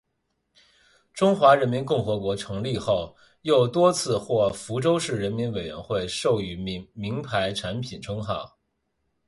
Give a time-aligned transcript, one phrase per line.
[1.13, 8.57] 中华人民共和国成立后又多次获福州市人民委员会授予名牌产品称号。